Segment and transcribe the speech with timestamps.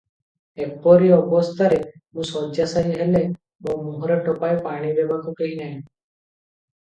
[0.63, 3.21] ଏପରି ଅବସ୍ଥାରେ ମୁଁ ଶଯ୍ୟାଶାୟୀ ହେଲେ
[3.67, 5.77] ମୋ ମୁହଁରେ ଟୋପାଏ ପାଣି ଦେବାକୁ କେହି ନାହି।